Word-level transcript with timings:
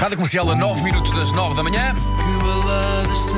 Rádio 0.00 0.16
Comercial 0.16 0.50
a 0.50 0.54
9 0.54 0.82
minutos 0.82 1.10
das 1.10 1.30
9 1.30 1.54
da 1.54 1.62
manhã. 1.62 1.94
Que 1.94 2.42
baladas 2.42 3.18
são? 3.18 3.36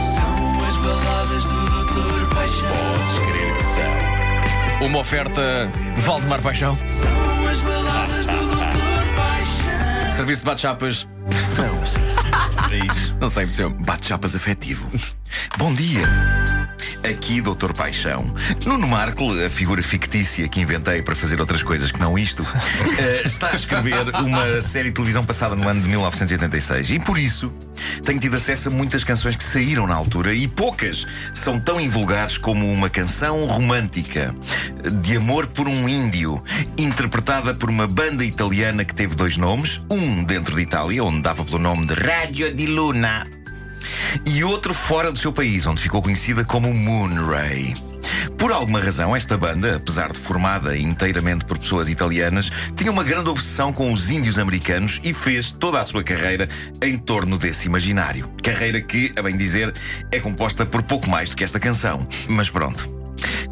São 0.00 0.66
as 0.66 0.76
baladas 0.78 1.44
do 1.44 1.70
Doutor 1.70 2.34
Paixão. 2.34 2.68
Podes 2.68 3.18
crer 3.18 3.54
que 3.54 3.62
são. 3.62 4.86
Uma 4.86 4.98
oferta 5.00 5.70
Valdemar 5.98 6.40
Paixão. 6.40 6.78
São 6.88 7.48
as 7.48 7.60
baladas 7.60 8.26
do 8.26 8.32
Doutor 8.32 9.14
Paixão. 9.14 10.10
Serviço 10.10 10.40
de 10.40 10.46
bate-chapas. 10.46 11.06
São. 11.54 12.72
É 12.72 12.78
isso. 12.86 13.14
Não 13.20 13.28
sei. 13.28 13.46
Bate-chapas 13.80 14.34
afetivo. 14.34 14.90
Bom 15.58 15.74
dia. 15.74 16.04
Aqui, 17.08 17.42
Doutor 17.42 17.74
Paixão. 17.74 18.34
Nuno 18.64 18.88
Markle, 18.88 19.44
a 19.44 19.50
figura 19.50 19.82
fictícia 19.82 20.48
que 20.48 20.60
inventei 20.60 21.02
para 21.02 21.14
fazer 21.14 21.38
outras 21.38 21.62
coisas 21.62 21.92
que 21.92 22.00
não 22.00 22.18
isto, 22.18 22.46
eh, 22.98 23.22
está 23.26 23.50
a 23.52 23.54
escrever 23.54 24.08
uma 24.14 24.60
série 24.62 24.88
de 24.88 24.94
televisão 24.94 25.24
passada 25.24 25.54
no 25.54 25.68
ano 25.68 25.82
de 25.82 25.88
1986. 25.88 26.90
E 26.90 26.98
por 26.98 27.18
isso 27.18 27.52
tenho 28.02 28.18
tido 28.18 28.36
acesso 28.36 28.68
a 28.68 28.70
muitas 28.70 29.04
canções 29.04 29.36
que 29.36 29.44
saíram 29.44 29.86
na 29.86 29.94
altura 29.94 30.32
e 30.32 30.48
poucas 30.48 31.06
são 31.34 31.60
tão 31.60 31.78
invulgares 31.78 32.38
como 32.38 32.72
uma 32.72 32.88
canção 32.88 33.44
romântica 33.44 34.34
de 35.02 35.16
amor 35.16 35.46
por 35.46 35.68
um 35.68 35.86
índio, 35.86 36.42
interpretada 36.78 37.52
por 37.54 37.68
uma 37.68 37.86
banda 37.86 38.24
italiana 38.24 38.82
que 38.82 38.94
teve 38.94 39.14
dois 39.14 39.36
nomes, 39.36 39.82
um 39.90 40.24
dentro 40.24 40.56
de 40.56 40.62
Itália, 40.62 41.04
onde 41.04 41.20
dava 41.20 41.44
pelo 41.44 41.58
nome 41.58 41.86
de 41.86 41.94
Radio 41.94 42.54
di 42.54 42.66
Luna 42.66 43.43
e 44.26 44.44
outro 44.44 44.74
fora 44.74 45.10
do 45.10 45.18
seu 45.18 45.32
país, 45.32 45.66
onde 45.66 45.82
ficou 45.82 46.02
conhecida 46.02 46.44
como 46.44 46.72
Moon 46.72 47.26
Ray. 47.26 47.74
Por 48.38 48.52
alguma 48.52 48.80
razão, 48.80 49.14
esta 49.14 49.36
banda, 49.36 49.76
apesar 49.76 50.12
de 50.12 50.18
formada 50.18 50.76
inteiramente 50.76 51.44
por 51.44 51.58
pessoas 51.58 51.88
italianas, 51.88 52.50
tinha 52.76 52.90
uma 52.90 53.04
grande 53.04 53.30
obsessão 53.30 53.72
com 53.72 53.92
os 53.92 54.10
índios 54.10 54.38
americanos 54.38 55.00
e 55.02 55.12
fez 55.12 55.52
toda 55.52 55.80
a 55.80 55.84
sua 55.84 56.02
carreira 56.02 56.48
em 56.82 56.98
torno 56.98 57.38
desse 57.38 57.66
imaginário. 57.66 58.30
Carreira 58.42 58.80
que, 58.80 59.12
a 59.18 59.22
bem 59.22 59.36
dizer, 59.36 59.72
é 60.10 60.20
composta 60.20 60.66
por 60.66 60.82
pouco 60.82 61.08
mais 61.08 61.30
do 61.30 61.36
que 61.36 61.44
esta 61.44 61.60
canção. 61.60 62.06
Mas 62.28 62.50
pronto. 62.50 62.93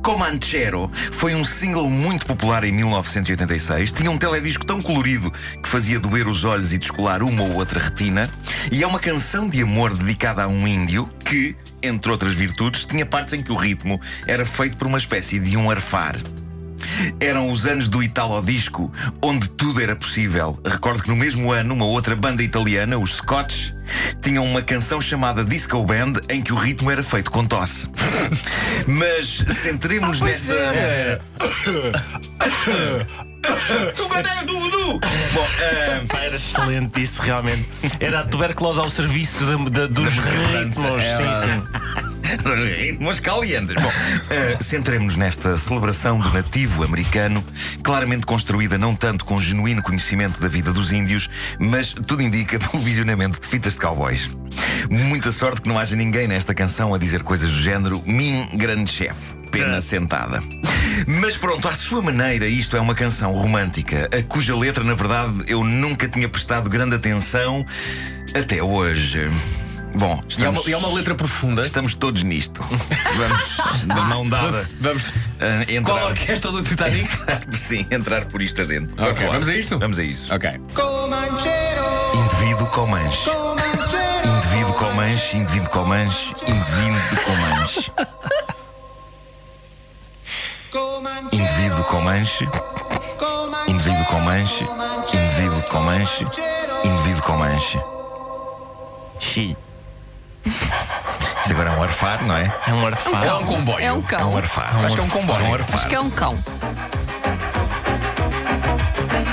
Comanchero 0.03 0.91
foi 1.12 1.33
um 1.34 1.45
single 1.45 1.89
muito 1.89 2.27
popular 2.27 2.64
em 2.64 2.72
1986. 2.72 3.92
Tinha 3.92 4.11
um 4.11 4.19
teledisco 4.19 4.67
tão 4.67 4.83
colorido 4.83 5.31
que 5.62 5.69
fazia 5.69 6.00
doer 6.00 6.27
os 6.27 6.42
olhos 6.45 6.72
e 6.72 6.78
descolar 6.78 7.22
uma 7.22 7.42
ou 7.45 7.55
outra 7.55 7.78
retina. 7.78 8.28
E 8.70 8.83
é 8.83 8.86
uma 8.86 8.98
canção 8.98 9.48
de 9.48 9.62
amor 9.62 9.97
dedicada 9.97 10.42
a 10.42 10.48
um 10.48 10.67
índio 10.67 11.08
que, 11.25 11.55
entre 11.80 12.11
outras 12.11 12.33
virtudes, 12.33 12.84
tinha 12.84 13.06
partes 13.06 13.34
em 13.34 13.42
que 13.42 13.53
o 13.53 13.56
ritmo 13.56 14.00
era 14.27 14.45
feito 14.45 14.77
por 14.77 14.89
uma 14.89 14.98
espécie 14.98 15.39
de 15.39 15.56
um 15.56 15.70
arfar. 15.70 16.17
Eram 17.20 17.50
os 17.50 17.67
anos 17.67 17.89
do 17.89 18.03
Italo 18.03 18.41
Disco, 18.42 18.91
onde 19.20 19.48
tudo 19.50 19.81
era 19.81 19.95
possível. 19.97 20.58
Recordo 20.64 21.03
que 21.03 21.08
no 21.08 21.17
mesmo 21.17 21.53
ano, 21.53 21.75
uma 21.75 21.84
outra 21.84 22.14
banda 22.17 22.42
italiana, 22.42 22.98
os 22.98 23.17
Scotch, 23.17 23.72
tinham 24.20 24.45
uma 24.45 24.62
canção 24.62 25.00
chamada 25.00 25.45
Disco 25.45 25.83
Band, 25.84 26.14
em 26.28 26.41
que 26.42 26.53
o 26.53 26.56
ritmo 26.56 26.91
era 26.91 27.03
feito 27.03 27.30
com 27.30 27.45
tosse. 27.45 27.89
Mas 28.86 29.45
centremos-nos 29.56 30.20
nesta. 30.20 31.20
Tu 33.95 34.08
cantei 34.08 34.47
tudo! 34.47 35.00
Bom, 35.00 35.47
ah, 35.61 36.05
Pá, 36.08 36.19
era 36.20 36.36
excelente 36.36 37.03
isso, 37.03 37.20
realmente. 37.23 37.67
Era 38.00 38.20
a 38.20 38.25
tuberculose 38.25 38.78
ao 38.80 38.89
serviço 38.89 39.45
da- 39.45 39.80
da- 39.80 39.86
dos 39.86 40.14
ritmos. 40.14 40.77
mudança. 40.77 41.17
Sim, 41.17 41.36
sim. 41.36 41.62
Nos 42.44 42.64
ritmos 42.64 43.20
calientes. 43.20 43.75
Bom, 43.75 43.92
eh, 44.30 44.56
centremos-nos 44.61 45.16
nesta 45.16 45.56
celebração 45.58 46.19
do 46.19 46.30
nativo 46.30 46.83
americano, 46.83 47.44
claramente 47.83 48.27
construída 48.27 48.78
não 48.78 48.94
tanto 48.94 49.24
com 49.24 49.41
genuíno 49.41 49.83
conhecimento 49.83 50.41
da 50.41 50.48
vida 50.48 50.72
dos 50.72 50.92
índios, 50.92 51.28
mas 51.58 51.92
tudo 51.92 52.22
indica 52.22 52.58
pelo 52.58 52.80
visionamento 52.83 53.41
de 53.41 53.47
fitas 53.47 53.74
de 53.74 53.80
cowboys. 53.80 54.30
Muita 54.91 55.30
sorte 55.30 55.62
que 55.62 55.69
não 55.69 55.78
haja 55.78 55.97
ninguém 55.97 56.27
nesta 56.27 56.55
canção 56.55 56.94
a 56.94 56.98
dizer 56.98 57.22
coisas 57.22 57.50
do 57.50 57.61
género 57.61 58.02
Min 58.06 58.48
grande 58.55 58.91
chefe. 58.91 59.34
Pena 59.50 59.80
sentada. 59.83 60.42
Mas 61.07 61.36
pronto, 61.36 61.68
à 61.68 61.74
sua 61.74 62.01
maneira, 62.01 62.46
isto 62.46 62.77
é 62.77 62.80
uma 62.80 62.95
canção 62.95 63.33
romântica, 63.33 64.08
a 64.17 64.23
cuja 64.23 64.57
letra, 64.57 64.83
na 64.83 64.95
verdade, 64.95 65.45
eu 65.46 65.62
nunca 65.62 66.08
tinha 66.08 66.28
prestado 66.28 66.70
grande 66.70 66.96
atenção 66.96 67.64
até 68.34 68.62
hoje. 68.62 69.30
Bom, 69.95 70.14
E 70.17 70.25
é, 70.25 70.29
estamos... 70.29 70.61
uma, 70.61 70.70
e 70.70 70.73
é 70.73 70.77
uma 70.77 70.89
letra 70.95 71.14
profunda. 71.14 71.63
Estamos 71.63 71.95
todos 71.95 72.23
nisto. 72.23 72.63
Vamos, 73.17 73.57
de 73.80 73.86
mão 74.08 74.27
dada, 74.29 74.69
Vamos. 74.80 75.05
a 75.08 75.64
Qual 75.83 75.97
a 75.97 76.01
entrar. 76.01 76.05
orquestra 76.07 76.51
do 76.53 76.63
Titanic? 76.63 77.11
Sim, 77.58 77.86
entrar 77.91 78.25
por 78.27 78.41
isto 78.42 78.61
adentro. 78.63 78.95
Ok, 79.05 79.27
vamos 79.27 79.48
a 79.48 79.55
isto? 79.57 79.79
Vamos 79.79 79.98
a 79.98 80.05
isso. 80.05 80.35
ok. 80.35 80.51
Indivíduo 82.14 82.67
com 82.69 82.86
manche. 82.86 83.31
Indivíduo 84.25 84.75
com 84.75 84.92
manche, 84.95 85.36
indivíduo 85.36 85.69
com 85.70 85.85
manche, 85.85 86.35
indivíduo 86.47 87.25
com 87.25 87.35
manche. 87.36 87.92
Indivíduo 91.33 91.85
com 91.85 92.01
manche. 92.01 92.48
Indivíduo 93.69 94.05
com 94.07 94.20
manche. 94.20 94.64
Indivíduo 95.13 95.63
com 95.69 95.81
manche. 95.81 96.27
Indivíduo 96.85 97.23
com 97.23 97.36
manche. 97.36 97.79
Isto 100.45 101.51
agora 101.53 101.70
é 101.70 101.79
um 101.79 101.83
arfar, 101.83 102.23
não 102.25 102.36
é? 102.36 102.53
É 102.67 102.73
um 102.73 102.83
É 102.83 102.86
arfado. 102.86 103.39
um 103.39 103.47
comboio. 103.47 103.79
É 103.85 103.92
um 103.92 103.97
É 103.97 103.98
um 103.98 104.03
cão. 104.03 104.36
arfar. 104.36 104.77
Acho 104.85 104.95
que 104.95 105.01
é 105.01 105.05
um 105.05 105.08
comboio. 105.08 105.41
É 105.41 105.48
um 105.48 105.55
arfar. 105.55 105.77
Acho 105.77 105.89
que 105.89 105.95
é 105.95 106.01
um 106.01 106.11
cão. 106.11 106.39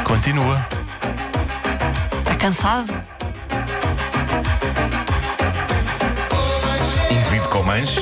Continua. 0.03 0.65
Está 2.19 2.35
cansado? 2.35 2.93
Indivíduo 7.11 7.49
com 7.49 7.63
manche. 7.63 7.99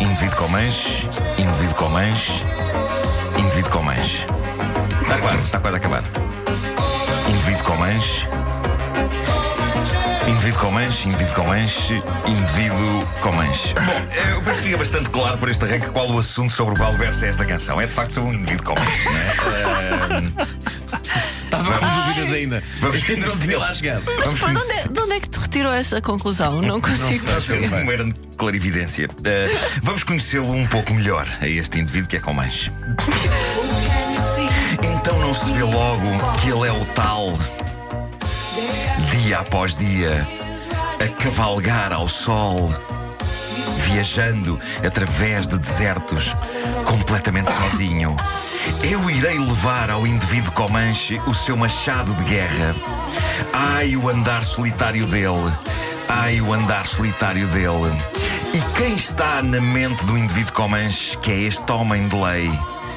Indivíduo 0.00 0.36
com 0.36 0.48
manche. 0.48 1.08
Indivíduo 1.38 1.74
com 1.74 1.88
manche. 1.88 2.32
Indivíduo 3.36 3.70
com 3.70 3.82
manche. 3.82 4.26
Está 5.02 5.18
quase, 5.18 5.36
está 5.44 5.58
quase 5.60 5.76
a 5.76 5.78
acabar. 5.78 6.02
Indivíduo 7.28 7.64
com 7.64 7.76
manche. 7.76 8.28
Indivíduo 10.28 10.60
com 10.60 10.70
manche, 10.70 11.08
indivíduo 11.08 11.34
com 11.34 11.44
manche, 11.44 12.02
indivíduo 12.26 13.06
com 13.20 13.32
manche. 13.32 13.74
Bom, 13.74 14.30
eu 14.30 14.42
penso 14.42 14.58
que 14.58 14.64
fica 14.66 14.76
bastante 14.76 15.10
claro 15.10 15.38
por 15.38 15.48
este 15.48 15.64
arranque 15.64 15.88
qual 15.88 16.10
o 16.10 16.18
assunto 16.18 16.52
sobre 16.52 16.74
o 16.74 16.76
qual 16.76 16.92
versa 16.94 17.26
esta 17.26 17.46
canção. 17.46 17.80
É 17.80 17.86
de 17.86 17.94
facto 17.94 18.12
sobre 18.12 18.30
um 18.30 18.34
indivíduo 18.34 18.66
com 18.66 18.74
manche, 18.74 19.04
não 19.04 19.16
é? 19.16 20.32
Estava 21.44 21.78
com 21.78 21.86
dúvidas 21.86 22.32
ainda. 22.32 22.62
Vamos 22.80 23.08
Ainda 23.08 23.26
não 23.26 23.38
tinha 23.38 23.58
lá 23.58 23.72
chegado. 23.72 24.02
Vamos 24.04 24.40
Mas 24.40 24.52
de 24.52 24.58
onde, 24.58 24.72
é, 24.72 24.88
de 24.88 25.00
onde 25.00 25.12
é 25.14 25.20
que 25.20 25.28
te 25.30 25.38
retirou 25.38 25.72
essa 25.72 26.02
conclusão? 26.02 26.60
Não 26.60 26.80
consigo 26.80 27.24
Não 27.24 27.40
sei, 27.40 27.58
perceber. 27.60 27.82
uma 27.82 27.92
grande 27.92 28.14
clarividência. 28.36 29.08
Uh, 29.08 29.80
vamos 29.82 30.02
conhecê-lo 30.02 30.52
um 30.52 30.66
pouco 30.66 30.92
melhor, 30.92 31.26
a 31.40 31.48
este 31.48 31.78
indivíduo 31.80 32.08
que 32.08 32.16
é 32.16 32.20
com 32.20 32.34
manche. 32.34 32.70
Então 34.82 35.18
não 35.20 35.32
se 35.32 35.50
vê 35.52 35.62
logo 35.62 36.02
que 36.40 36.50
ele 36.50 36.68
é 36.68 36.72
o 36.72 36.84
tal, 36.86 37.32
dia 39.28 39.40
após 39.40 39.76
dia, 39.76 40.26
a 40.98 41.22
cavalgar 41.22 41.92
ao 41.92 42.08
sol, 42.08 42.72
viajando 43.84 44.58
através 44.82 45.46
de 45.46 45.58
desertos, 45.58 46.34
completamente 46.86 47.52
sozinho. 47.52 48.16
Eu 48.82 49.10
irei 49.10 49.38
levar 49.38 49.90
ao 49.90 50.06
indivíduo 50.06 50.50
Comanche 50.52 51.20
o 51.26 51.34
seu 51.34 51.58
machado 51.58 52.14
de 52.14 52.24
guerra. 52.24 52.74
Ai, 53.52 53.96
o 53.96 54.08
andar 54.08 54.42
solitário 54.42 55.04
dele. 55.04 55.52
Ai, 56.08 56.40
o 56.40 56.50
andar 56.54 56.86
solitário 56.86 57.46
dele. 57.48 57.92
E 58.54 58.78
quem 58.78 58.96
está 58.96 59.42
na 59.42 59.60
mente 59.60 60.06
do 60.06 60.16
indivíduo 60.16 60.54
Comanche, 60.54 61.18
que 61.18 61.30
é 61.30 61.40
este 61.40 61.70
homem 61.70 62.08
de 62.08 62.16
lei? 62.16 62.50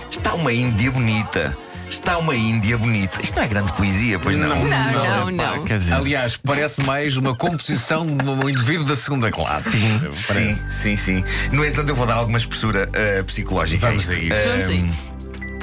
Está 0.10 0.34
uma 0.36 0.54
Índia 0.54 0.92
bonita. 0.92 1.58
Está 1.92 2.18
uma 2.18 2.34
Índia 2.34 2.78
bonita. 2.78 3.22
Isto 3.22 3.36
não 3.36 3.44
é 3.44 3.48
grande 3.48 3.74
poesia, 3.74 4.18
pois 4.18 4.38
não? 4.38 4.48
Não, 4.48 5.30
não, 5.30 5.36
Pá, 5.36 5.58
não. 5.58 5.66
Quer 5.66 5.78
dizer, 5.78 5.94
Aliás, 5.94 6.38
parece 6.38 6.82
mais 6.86 7.18
uma 7.18 7.36
composição 7.36 8.06
de 8.06 8.24
um 8.24 8.50
indivíduo 8.50 8.86
da 8.86 8.96
segunda 8.96 9.30
classe. 9.30 9.72
Sim, 9.72 10.00
Sim, 10.14 10.58
sim, 10.70 10.98
sim. 10.98 11.24
No 11.52 11.66
entanto, 11.66 11.90
eu 11.90 11.96
vou 11.96 12.08
dar 12.08 12.16
alguma 12.16 12.38
espessura 12.38 12.90
eh, 12.94 13.22
psicológica. 13.24 13.88
Vamos 13.88 14.10
a 14.10 14.16
isso. 14.16 14.36
Vamos 14.48 14.70
a 14.70 14.74
isso. 14.74 15.04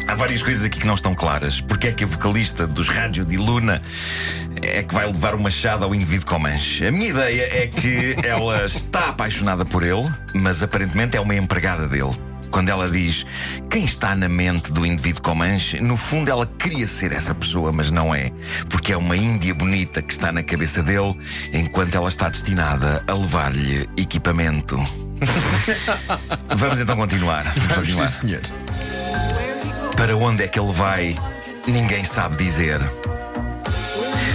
Há 0.06 0.14
várias 0.14 0.42
coisas 0.42 0.64
aqui 0.64 0.78
que 0.80 0.86
não 0.86 0.94
estão 0.94 1.14
claras. 1.14 1.62
Porque 1.62 1.88
é 1.88 1.92
que 1.92 2.04
a 2.04 2.06
vocalista 2.06 2.66
dos 2.66 2.88
Rádio 2.88 3.24
de 3.24 3.38
Luna 3.38 3.80
é 4.60 4.82
que 4.82 4.92
vai 4.92 5.06
levar 5.06 5.34
o 5.34 5.40
machado 5.40 5.84
ao 5.84 5.94
indivíduo 5.94 6.26
Comanche? 6.26 6.86
A 6.86 6.92
minha 6.92 7.08
ideia 7.08 7.42
é 7.62 7.66
que 7.68 8.16
ela 8.22 8.66
está 8.66 9.08
apaixonada 9.08 9.64
por 9.64 9.82
ele, 9.82 10.12
mas 10.34 10.62
aparentemente 10.62 11.16
é 11.16 11.20
uma 11.20 11.34
empregada 11.34 11.88
dele. 11.88 12.14
Quando 12.50 12.68
ela 12.68 12.90
diz 12.90 13.26
quem 13.70 13.84
está 13.84 14.14
na 14.14 14.28
mente 14.28 14.72
do 14.72 14.84
indivíduo 14.84 15.22
Comanche, 15.22 15.80
no 15.80 15.96
fundo 15.96 16.30
ela 16.30 16.46
queria 16.46 16.88
ser 16.88 17.12
essa 17.12 17.34
pessoa, 17.34 17.72
mas 17.72 17.90
não 17.90 18.14
é. 18.14 18.32
Porque 18.68 18.92
é 18.92 18.96
uma 18.96 19.16
Índia 19.16 19.54
bonita 19.54 20.00
que 20.02 20.12
está 20.12 20.32
na 20.32 20.42
cabeça 20.42 20.82
dele, 20.82 21.16
enquanto 21.52 21.94
ela 21.94 22.08
está 22.08 22.28
destinada 22.28 23.02
a 23.06 23.12
levar-lhe 23.12 23.88
equipamento. 23.96 24.76
Vamos 26.56 26.80
então 26.80 26.96
continuar. 26.96 27.44
Vamos 27.44 27.62
Vamos, 27.68 27.76
continuar. 27.76 28.08
sim, 28.08 28.28
senhor. 28.28 28.42
Para 29.96 30.16
onde 30.16 30.44
é 30.44 30.48
que 30.48 30.58
ele 30.58 30.72
vai, 30.72 31.16
ninguém 31.66 32.04
sabe 32.04 32.36
dizer. 32.36 32.80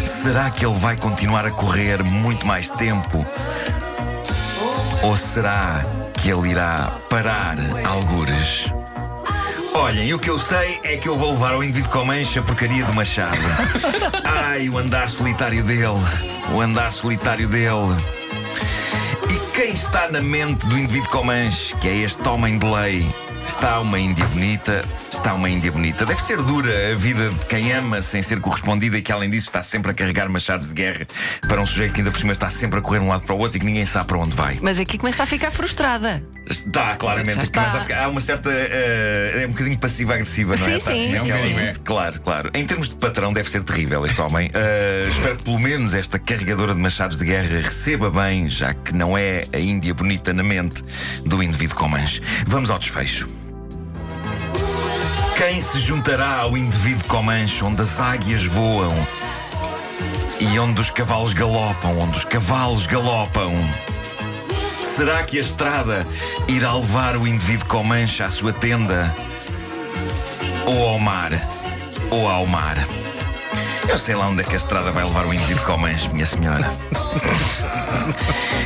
Será 0.03 0.49
que 0.49 0.65
ele 0.65 0.77
vai 0.77 0.95
continuar 0.95 1.45
a 1.45 1.51
correr 1.51 2.03
muito 2.03 2.45
mais 2.45 2.69
tempo? 2.69 3.25
Ou 5.01 5.17
será 5.17 5.85
que 6.23 6.31
ele 6.31 6.51
irá 6.51 7.01
parar 7.09 7.57
algures? 7.85 8.71
Olhem, 9.73 10.13
o 10.13 10.19
que 10.19 10.29
eu 10.29 10.39
sei 10.39 10.79
é 10.81 10.95
que 10.95 11.09
eu 11.09 11.17
vou 11.17 11.31
levar 11.33 11.51
ao 11.51 11.61
indivíduo 11.61 11.91
com 11.91 12.05
mancha 12.05 12.39
a 12.39 12.43
porcaria 12.43 12.85
do 12.85 12.93
machado. 12.93 13.37
Ai, 14.23 14.69
o 14.69 14.77
andar 14.77 15.09
solitário 15.09 15.61
dele. 15.65 15.99
O 16.53 16.61
andar 16.61 16.93
solitário 16.93 17.49
dele. 17.49 17.97
E 19.29 19.51
quem 19.53 19.73
está 19.73 20.09
na 20.09 20.21
mente 20.21 20.65
do 20.65 20.77
indivíduo 20.77 21.09
com 21.09 21.25
mancha, 21.25 21.75
que 21.75 21.89
é 21.89 21.95
este 21.97 22.25
homem 22.25 22.57
de 22.57 22.67
lei? 22.67 23.13
Está 23.45 23.79
uma 23.79 23.99
Índia 23.99 24.25
bonita, 24.27 24.83
está 25.11 25.33
uma 25.33 25.49
Índia 25.49 25.71
bonita. 25.71 26.05
Deve 26.05 26.21
ser 26.23 26.41
dura 26.41 26.91
a 26.91 26.95
vida 26.95 27.29
de 27.29 27.45
quem 27.45 27.71
ama 27.71 28.01
sem 28.01 28.21
ser 28.21 28.39
correspondida 28.39 28.97
e 28.97 29.01
que, 29.01 29.11
além 29.11 29.29
disso, 29.29 29.47
está 29.47 29.61
sempre 29.61 29.91
a 29.91 29.93
carregar 29.93 30.29
machados 30.29 30.67
de 30.67 30.73
guerra 30.73 31.07
para 31.47 31.61
um 31.61 31.65
sujeito 31.65 31.93
que 31.93 32.01
ainda 32.01 32.11
por 32.11 32.19
cima 32.19 32.33
está 32.33 32.49
sempre 32.49 32.79
a 32.79 32.81
correr 32.81 32.99
de 32.99 33.05
um 33.05 33.09
lado 33.09 33.23
para 33.23 33.35
o 33.35 33.37
outro 33.37 33.57
e 33.57 33.59
que 33.59 33.65
ninguém 33.65 33.85
sabe 33.85 34.07
para 34.07 34.17
onde 34.17 34.35
vai. 34.35 34.59
Mas 34.61 34.79
aqui 34.79 34.97
começa 34.97 35.23
a 35.23 35.25
ficar 35.25 35.51
frustrada. 35.51 36.23
Está, 36.49 36.95
claramente. 36.97 37.37
Já 37.37 37.43
está. 37.43 37.69
Ficar- 37.81 38.03
há 38.03 38.07
uma 38.09 38.19
certa. 38.19 38.49
eh, 38.51 39.41
é 39.43 39.45
um 39.47 39.51
bocadinho 39.51 39.77
passiva-agressiva, 39.79 40.57
não 40.57 40.65
é? 40.67 40.69
Sim, 40.71 40.75
Está 40.77 40.91
sim, 40.91 40.97
assim, 40.97 41.07
sim, 41.17 41.27
escalamente. 41.31 41.75
sim. 41.75 41.81
Claro, 41.83 42.19
claro. 42.21 42.51
Em 42.53 42.65
termos 42.65 42.89
de 42.89 42.95
patrão, 42.95 43.31
deve 43.33 43.49
ser 43.49 43.63
terrível 43.63 44.05
este 44.05 44.19
homem. 44.21 44.51
Eh, 44.53 45.05
espero 45.09 45.37
que 45.37 45.43
pelo 45.43 45.59
menos 45.59 45.93
esta 45.93 46.19
carregadora 46.19 46.73
de 46.73 46.79
machados 46.81 47.15
de 47.17 47.25
guerra 47.25 47.61
receba 47.61 48.09
bem, 48.11 48.49
já 48.49 48.73
que 48.73 48.93
não 48.93 49.17
é 49.17 49.45
a 49.53 49.57
Índia 49.59 49.93
bonita 49.93 50.33
na 50.33 50.43
mente 50.43 50.83
do 51.25 51.41
indivíduo 51.41 51.75
com 51.77 51.87
mães. 51.87 52.21
Vamos 52.45 52.69
ao 52.69 52.77
desfecho. 52.77 53.27
Quem 55.37 55.59
se 55.61 55.79
juntará 55.79 56.37
ao 56.37 56.57
indivíduo 56.57 57.05
com 57.05 57.23
mancha 57.23 57.65
onde 57.65 57.81
as 57.81 57.99
águias 57.99 58.43
voam 58.45 58.93
e 60.39 60.59
onde 60.59 60.79
os 60.79 60.89
cavalos 60.89 61.33
galopam, 61.33 61.97
onde 61.99 62.17
os 62.17 62.25
cavalos 62.25 62.85
galopam? 62.85 63.53
Será 64.95 65.23
que 65.23 65.39
a 65.39 65.41
estrada 65.41 66.05
irá 66.47 66.75
levar 66.75 67.17
o 67.17 67.27
indivíduo 67.27 67.65
com 67.65 67.83
mancha 67.83 68.25
à 68.25 68.29
sua 68.29 68.53
tenda? 68.53 69.11
Ou 70.67 70.87
ao 70.87 70.99
mar? 70.99 71.31
Ou 72.11 72.27
ao 72.27 72.45
mar? 72.45 72.75
Eu 73.89 73.97
sei 73.97 74.13
lá 74.13 74.27
onde 74.27 74.43
é 74.43 74.45
que 74.45 74.53
a 74.53 74.55
estrada 74.55 74.91
vai 74.91 75.03
levar 75.03 75.25
o 75.25 75.33
indivíduo 75.33 75.65
com 75.65 75.79
mancha, 75.79 76.07
minha 76.09 76.27
senhora. 76.27 76.71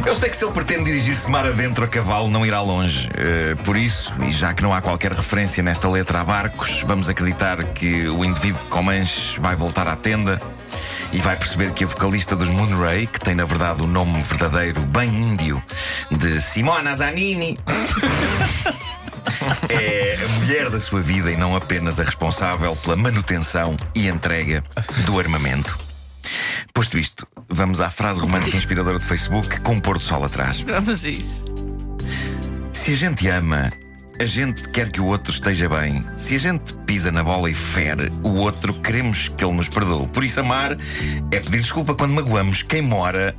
Eu 0.05 0.13
sei 0.13 0.29
que 0.29 0.35
se 0.35 0.43
ele 0.43 0.51
pretende 0.51 0.83
dirigir-se 0.83 1.29
mar 1.29 1.47
adentro 1.47 1.85
a 1.85 1.87
cavalo, 1.87 2.29
não 2.29 2.45
irá 2.45 2.59
longe. 2.59 3.09
Eh, 3.15 3.55
por 3.63 3.77
isso, 3.77 4.13
e 4.21 4.29
já 4.29 4.53
que 4.53 4.61
não 4.61 4.73
há 4.73 4.81
qualquer 4.81 5.13
referência 5.13 5.63
nesta 5.63 5.87
letra 5.87 6.19
a 6.19 6.25
barcos, 6.25 6.83
vamos 6.85 7.07
acreditar 7.07 7.63
que 7.63 8.05
o 8.09 8.25
indivíduo 8.25 8.59
com 8.69 8.83
manche 8.83 9.39
vai 9.39 9.55
voltar 9.55 9.87
à 9.87 9.95
tenda 9.95 10.41
e 11.11 11.17
vai 11.17 11.35
perceber 11.35 11.71
que 11.73 11.83
a 11.83 11.87
vocalista 11.87 12.35
dos 12.35 12.49
Moonray, 12.49 13.07
que 13.07 13.19
tem 13.19 13.35
na 13.35 13.45
verdade 13.45 13.83
o 13.83 13.87
nome 13.87 14.21
verdadeiro 14.23 14.81
bem 14.81 15.09
índio 15.09 15.61
de 16.11 16.41
Simona 16.41 16.95
Zanini, 16.95 17.57
é 19.69 20.19
a 20.23 20.27
mulher 20.39 20.69
da 20.69 20.79
sua 20.79 21.01
vida 21.01 21.31
e 21.31 21.37
não 21.37 21.55
apenas 21.55 21.99
a 21.99 22.03
responsável 22.03 22.75
pela 22.75 22.95
manutenção 22.95 23.75
e 23.95 24.07
entrega 24.07 24.63
do 25.05 25.19
armamento. 25.19 25.77
Posto 26.73 26.97
isto, 26.97 27.27
vamos 27.49 27.81
à 27.81 27.89
frase 27.89 28.21
romântica 28.21 28.57
inspiradora 28.57 28.99
do 28.99 29.05
Facebook 29.05 29.59
com 29.61 29.73
um 29.73 29.79
pôr 29.79 29.97
do 29.97 30.03
sol 30.03 30.23
atrás. 30.23 30.61
Vamos 30.61 31.03
a 31.03 31.09
isso. 31.09 31.45
Se 32.71 32.93
a 32.93 32.95
gente 32.95 33.27
ama, 33.27 33.69
a 34.19 34.25
gente 34.25 34.67
quer 34.69 34.89
que 34.91 34.99
o 34.99 35.05
outro 35.05 35.31
esteja 35.31 35.69
bem. 35.69 36.03
Se 36.15 36.35
a 36.35 36.39
gente 36.39 36.73
pisa 36.85 37.11
na 37.11 37.23
bola 37.23 37.49
e 37.49 37.53
fere 37.53 38.11
o 38.23 38.29
outro, 38.35 38.73
queremos 38.75 39.27
que 39.29 39.43
ele 39.43 39.53
nos 39.53 39.69
perdoe. 39.69 40.07
Por 40.07 40.23
isso, 40.23 40.39
amar 40.39 40.73
é 41.31 41.39
pedir 41.39 41.59
desculpa 41.61 41.93
quando 41.93 42.13
magoamos 42.13 42.63
quem 42.63 42.81
mora 42.81 43.35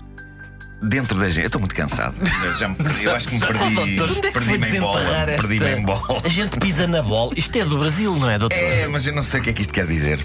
dentro 0.80 1.18
da 1.18 1.28
gente. 1.28 1.40
Eu 1.40 1.46
estou 1.46 1.60
muito 1.60 1.74
cansado. 1.74 2.14
Eu 2.44 2.54
já 2.58 2.68
me 2.68 2.76
perdi. 2.76 3.04
Eu 3.04 3.14
acho 3.16 3.26
que 3.26 3.34
me 3.34 3.40
perdi. 3.44 3.96
É 3.96 3.96
que 3.98 4.06
foi 4.22 4.30
Perdi-me 4.32 4.76
em 4.76 4.80
bola. 4.80 5.24
Perdi-me 5.26 5.70
em 5.72 5.82
bola. 5.84 6.22
A 6.24 6.28
gente 6.28 6.56
pisa 6.58 6.86
na 6.86 7.02
bola. 7.02 7.32
Isto 7.36 7.56
é 7.58 7.64
do 7.64 7.78
Brasil, 7.78 8.14
não 8.14 8.30
é, 8.30 8.38
doutor? 8.38 8.56
É, 8.56 8.86
mas 8.86 9.04
eu 9.04 9.12
não 9.12 9.22
sei 9.22 9.40
o 9.40 9.42
que 9.42 9.50
é 9.50 9.52
que 9.52 9.62
isto 9.62 9.74
quer 9.74 9.86
dizer. 9.86 10.24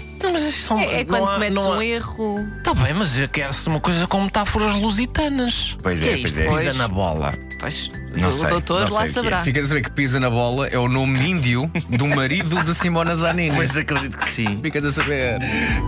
São- 0.52 0.78
É, 0.78 1.00
é 1.00 1.04
quando 1.04 1.24
há- 1.28 1.34
cometes 1.34 1.56
há- 1.58 1.68
um 1.70 1.82
erro. 1.82 2.48
Tá 2.62 2.72
bem, 2.74 2.94
mas 2.94 3.12
quer-se 3.32 3.68
uma 3.68 3.80
coisa 3.80 4.06
com 4.06 4.22
metáforas 4.22 4.76
lusitanas. 4.76 5.76
Pois 5.82 6.00
que 6.00 6.08
é, 6.08 6.12
é 6.12 6.20
pois 6.20 6.38
é. 6.38 6.46
Pisa 6.46 6.72
na 6.74 6.86
bola. 6.88 7.34
Pois, 7.58 7.90
Não 8.16 8.28
o 8.28 8.32
sei, 8.32 8.48
doutor 8.48 8.80
não 8.82 8.88
sei 8.88 8.96
lá 8.96 9.02
o 9.02 9.04
que 9.04 9.10
é. 9.10 9.12
saberá. 9.12 9.44
Fica 9.44 9.60
a 9.60 9.64
saber 9.64 9.82
que 9.82 9.90
Pisa 9.90 10.20
na 10.20 10.30
Bola 10.30 10.66
é 10.68 10.78
o 10.78 10.88
nome 10.88 11.18
índio 11.20 11.70
do 11.88 12.08
marido 12.08 12.62
de 12.62 12.74
Simona 12.74 13.14
Zanini. 13.16 13.54
Pois 13.54 13.76
acredito 13.76 14.16
que 14.18 14.30
sim. 14.30 14.60
Ficas 14.62 14.84
a 14.84 14.92
saber. 14.92 15.38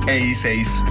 É 0.06 0.18
isso, 0.18 0.46
é 0.46 0.54
isso. 0.54 0.82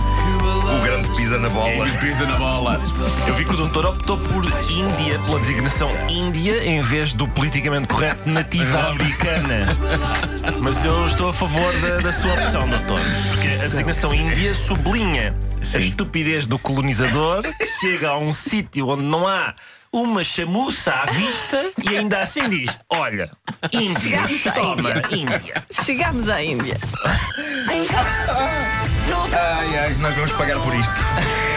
O 0.65 0.83
grande 0.83 1.09
pisa 1.15 1.37
na 1.37 1.47
bola. 1.49 1.85
Pisa 1.99 2.25
na 2.25 2.37
Bola. 2.37 2.81
Eu 3.27 3.35
vi 3.35 3.45
que 3.45 3.53
o 3.53 3.57
doutor 3.57 3.85
optou 3.85 4.17
por 4.17 4.43
Índia, 4.45 5.19
pela 5.19 5.39
designação 5.39 5.89
Índia, 6.09 6.65
em 6.65 6.81
vez 6.81 7.13
do 7.13 7.27
politicamente 7.27 7.87
correto 7.87 8.27
nativa 8.27 8.89
americana. 8.89 9.67
Mas 10.59 10.83
eu 10.83 11.05
estou 11.07 11.29
a 11.29 11.33
favor 11.33 11.71
da, 11.81 11.97
da 11.97 12.11
sua 12.11 12.33
opção, 12.33 12.67
doutor. 12.67 12.99
Porque 13.31 13.47
a 13.47 13.51
designação 13.51 14.13
Índia 14.13 14.55
sublinha 14.55 15.35
a 15.73 15.77
estupidez 15.77 16.47
do 16.47 16.57
colonizador 16.57 17.43
que 17.43 17.65
chega 17.79 18.09
a 18.09 18.17
um 18.17 18.31
sítio 18.31 18.89
onde 18.89 19.03
não 19.03 19.27
há 19.27 19.53
uma 19.95 20.23
chamuça 20.23 20.91
à 20.93 21.05
vista 21.05 21.71
e 21.81 21.95
ainda 21.95 22.19
assim 22.19 22.49
diz: 22.49 22.69
Olha, 22.89 23.29
Índia, 23.71 24.27
Chegámos 24.27 24.47
à 24.47 24.51
toma, 24.51 24.89
Índia." 24.89 25.35
Índia. 25.37 25.65
Chegámos 25.71 26.29
à 26.29 26.43
Índia. 26.43 26.77
Ai, 29.33 29.77
ai, 29.77 29.93
nós 29.95 30.15
vamos 30.15 30.31
pagar 30.33 30.59
por 30.59 30.75
isto. 30.75 31.54